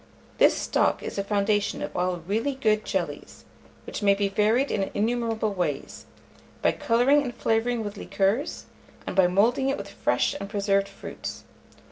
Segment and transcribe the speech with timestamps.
[0.39, 3.45] This stock is the foundation of all really good jellies,
[3.85, 6.07] which may be varied in innumerable ways,
[6.63, 8.65] by colouring and flavouring with liqueurs,
[9.05, 11.43] and by moulding it with fresh and preserved fruits.